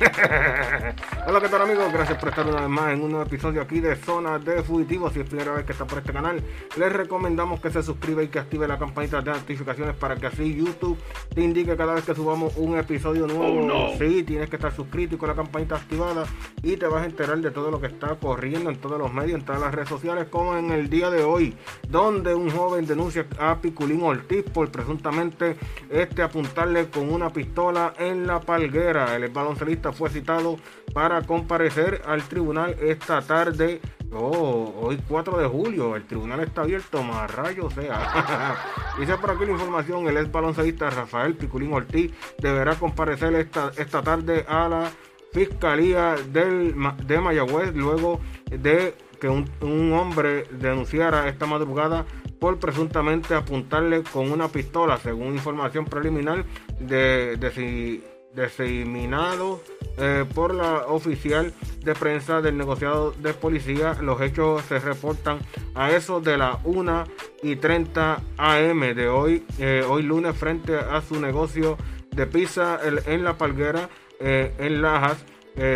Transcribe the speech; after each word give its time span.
Hola, 1.26 1.40
¿qué 1.42 1.48
tal 1.50 1.60
amigos? 1.60 1.92
Gracias 1.92 2.16
por 2.16 2.30
estar 2.30 2.46
una 2.46 2.62
vez 2.62 2.70
más 2.70 2.94
en 2.94 3.02
un 3.02 3.10
nuevo 3.10 3.26
episodio 3.26 3.60
aquí 3.60 3.80
de 3.80 3.96
Zona 3.96 4.38
de 4.38 4.62
Fugitivos. 4.62 5.12
Si 5.12 5.20
es 5.20 5.28
primera 5.28 5.52
vez 5.52 5.66
que 5.66 5.72
está 5.72 5.86
por 5.86 5.98
este 5.98 6.10
canal, 6.10 6.42
les 6.78 6.90
recomendamos 6.90 7.60
que 7.60 7.70
se 7.70 7.82
suscriba 7.82 8.22
y 8.22 8.28
que 8.28 8.38
active 8.38 8.66
la 8.66 8.78
campanita 8.78 9.20
de 9.20 9.32
notificaciones 9.32 9.94
para 9.96 10.16
que 10.16 10.28
así 10.28 10.56
YouTube 10.56 10.98
te 11.34 11.42
indique 11.42 11.76
cada 11.76 11.92
vez 11.92 12.04
que 12.04 12.14
subamos 12.14 12.56
un 12.56 12.78
episodio 12.78 13.26
nuevo. 13.26 13.60
Oh, 13.60 13.66
no. 13.66 13.98
Sí, 13.98 14.22
tienes 14.22 14.48
que 14.48 14.56
estar 14.56 14.74
suscrito 14.74 15.16
y 15.16 15.18
con 15.18 15.28
la 15.28 15.34
campanita 15.34 15.76
activada 15.76 16.24
y 16.62 16.78
te 16.78 16.86
vas 16.86 17.02
a 17.02 17.06
enterar 17.06 17.38
de 17.38 17.50
todo 17.50 17.70
lo 17.70 17.78
que 17.78 17.88
está 17.88 18.14
corriendo 18.14 18.70
en 18.70 18.76
todos 18.76 18.98
los 18.98 19.12
medios, 19.12 19.38
en 19.38 19.44
todas 19.44 19.60
las 19.60 19.74
redes 19.74 19.90
sociales, 19.90 20.28
como 20.30 20.56
en 20.56 20.70
el 20.70 20.88
día 20.88 21.10
de 21.10 21.24
hoy, 21.24 21.54
donde 21.88 22.34
un 22.34 22.48
joven 22.50 22.86
denuncia 22.86 23.26
a 23.38 23.60
Piculín 23.60 24.02
Ortiz 24.02 24.44
por 24.44 24.70
presuntamente 24.70 25.58
este 25.90 26.22
apuntarle 26.22 26.88
con 26.88 27.12
una 27.12 27.30
pistola 27.30 27.92
en 27.98 28.26
la 28.26 28.40
palguera. 28.40 29.14
El 29.14 29.28
baloncelista 29.28 29.89
fue 29.92 30.10
citado 30.10 30.56
para 30.92 31.22
comparecer 31.22 32.02
al 32.06 32.22
tribunal 32.22 32.76
esta 32.80 33.20
tarde. 33.22 33.80
Oh, 34.12 34.74
hoy 34.82 34.98
4 35.08 35.38
de 35.38 35.46
julio, 35.46 35.94
el 35.94 36.04
tribunal 36.04 36.40
está 36.40 36.62
abierto, 36.62 37.02
más 37.02 37.32
rayos 37.32 37.72
sea. 37.74 38.56
Dice 38.98 39.16
por 39.18 39.30
aquí 39.30 39.44
la 39.46 39.52
información, 39.52 40.06
el 40.08 40.16
ex 40.16 40.32
baloncelista 40.32 40.90
Rafael 40.90 41.36
Piculín 41.36 41.72
Ortiz 41.72 42.12
deberá 42.38 42.74
comparecer 42.74 43.34
esta, 43.36 43.70
esta 43.76 44.02
tarde 44.02 44.44
a 44.48 44.68
la 44.68 44.90
Fiscalía 45.32 46.16
del, 46.32 46.74
de 47.06 47.20
Mayagüez 47.20 47.72
luego 47.74 48.20
de 48.50 48.96
que 49.20 49.28
un, 49.28 49.48
un 49.60 49.92
hombre 49.92 50.44
denunciara 50.50 51.28
esta 51.28 51.46
madrugada 51.46 52.04
por 52.40 52.58
presuntamente 52.58 53.34
apuntarle 53.34 54.02
con 54.02 54.32
una 54.32 54.48
pistola, 54.48 54.96
según 54.96 55.34
información 55.34 55.84
preliminar 55.84 56.44
de, 56.80 57.36
de 57.36 57.50
si- 57.52 58.02
diseminado 58.34 59.60
eh, 59.98 60.24
por 60.34 60.54
la 60.54 60.86
oficial 60.86 61.52
de 61.84 61.94
prensa 61.94 62.40
del 62.40 62.56
negociado 62.56 63.12
de 63.12 63.34
policía. 63.34 63.96
Los 64.00 64.20
hechos 64.20 64.62
se 64.62 64.78
reportan 64.78 65.38
a 65.74 65.90
eso 65.90 66.20
de 66.20 66.38
la 66.38 66.58
1 66.64 67.04
y 67.42 67.56
30 67.56 68.22
am 68.36 68.80
de 68.80 69.08
hoy, 69.08 69.44
eh, 69.58 69.84
hoy 69.88 70.02
lunes, 70.02 70.36
frente 70.36 70.76
a 70.76 71.00
su 71.02 71.20
negocio 71.20 71.76
de 72.10 72.26
pizza 72.26 72.78
en 73.06 73.24
La 73.24 73.38
Palguera, 73.38 73.88
eh, 74.18 74.54
en 74.58 74.82
Lajas, 74.82 75.24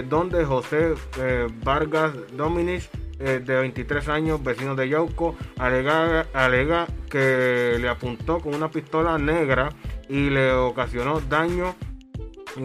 donde 0.09 0.45
José 0.47 0.95
Vargas 1.63 2.13
eh, 3.21 3.41
de 3.45 3.55
23 3.55 4.09
años, 4.09 4.43
vecino 4.43 4.75
de 4.75 4.89
Yauco, 4.89 5.37
alega, 5.59 6.27
alega 6.33 6.87
que 7.09 7.77
le 7.81 7.89
apuntó 7.89 8.41
con 8.41 8.55
una 8.55 8.71
pistola 8.71 9.19
negra 9.19 9.71
y 10.09 10.31
le 10.31 10.53
ocasionó 10.53 11.21
daño 11.21 11.77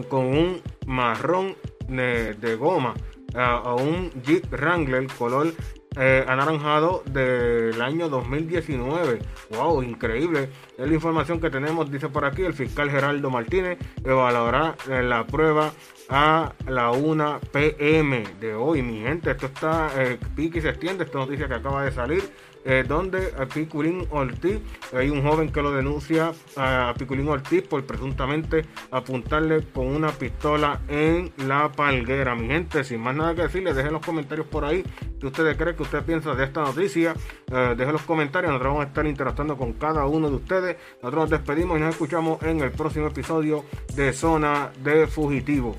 con 0.08 0.26
un 0.26 0.62
marrón 0.86 1.56
de, 1.88 2.56
goma 2.58 2.94
a, 3.34 3.56
a 3.56 3.74
un 3.74 4.10
Jeep 4.22 4.50
Wrangler 4.50 5.06
color 5.18 5.52
eh, 5.96 6.24
anaranjado 6.28 7.02
del 7.06 7.82
año 7.82 8.08
2019. 8.08 9.18
¡Wow! 9.50 9.82
Increíble. 9.82 10.48
Es 10.78 10.88
la 10.88 10.94
información 10.94 11.40
que 11.40 11.50
tenemos, 11.50 11.90
dice 11.90 12.08
por 12.08 12.24
aquí 12.24 12.42
el 12.42 12.54
fiscal 12.54 12.90
Geraldo 12.90 13.28
Martínez, 13.28 13.76
evaluará 14.04 14.76
eh, 14.88 15.02
la 15.02 15.26
prueba 15.26 15.72
a 16.10 16.52
la 16.66 16.90
1 16.90 17.40
pm 17.52 18.24
de 18.40 18.54
hoy. 18.54 18.82
Mi 18.82 19.00
gente, 19.00 19.30
esto 19.30 19.46
está 19.46 19.90
eh, 19.96 20.18
pique 20.34 20.60
se 20.60 20.68
extiende. 20.68 21.04
Esta 21.04 21.18
noticia 21.18 21.48
que 21.48 21.54
acaba 21.54 21.84
de 21.84 21.92
salir. 21.92 22.22
eh, 22.64 22.84
donde 22.86 23.32
a 23.38 23.46
Piculín 23.46 24.06
Ortiz, 24.10 24.60
hay 24.92 25.08
un 25.08 25.22
joven 25.22 25.50
que 25.50 25.62
lo 25.62 25.72
denuncia 25.72 26.32
a 26.56 26.94
Piculín 26.98 27.28
Ortiz 27.28 27.62
por 27.62 27.84
presuntamente 27.84 28.66
apuntarle 28.90 29.64
con 29.72 29.86
una 29.86 30.10
pistola 30.10 30.80
en 30.88 31.32
la 31.38 31.72
palguera. 31.72 32.34
Mi 32.34 32.48
gente, 32.48 32.84
sin 32.84 33.00
más 33.00 33.16
nada 33.16 33.34
que 33.34 33.42
decirles, 33.42 33.76
dejen 33.76 33.92
los 33.92 34.04
comentarios 34.04 34.46
por 34.46 34.64
ahí 34.64 34.84
que 35.18 35.26
ustedes 35.26 35.56
creen 35.56 35.76
que 35.76 35.82
usted 35.82 36.02
piensa 36.02 36.34
de 36.34 36.44
esta 36.44 36.62
noticia. 36.62 37.14
Eh, 37.50 37.74
dejen 37.76 37.92
los 37.92 38.02
comentarios, 38.02 38.50
nosotros 38.52 38.72
vamos 38.72 38.84
a 38.86 38.88
estar 38.88 39.06
interactuando 39.06 39.56
con 39.56 39.72
cada 39.74 40.06
uno 40.06 40.28
de 40.28 40.36
ustedes. 40.36 40.76
Nosotros 41.02 41.22
nos 41.22 41.30
despedimos 41.30 41.78
y 41.78 41.80
nos 41.80 41.90
escuchamos 41.90 42.42
en 42.42 42.60
el 42.60 42.72
próximo 42.72 43.06
episodio 43.06 43.64
de 43.94 44.12
Zona 44.12 44.70
de 44.82 45.06
Fugitivo. 45.06 45.76